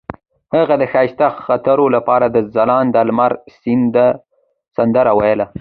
هغې 0.55 0.75
د 0.79 0.83
ښایسته 0.91 1.27
خاطرو 1.45 1.85
لپاره 1.95 2.25
د 2.29 2.37
ځلانده 2.53 3.01
لمر 3.09 3.31
سندره 4.75 5.11
ویله. 5.19 5.45